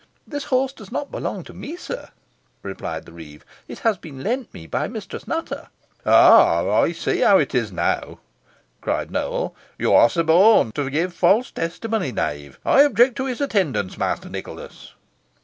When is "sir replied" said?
1.75-3.05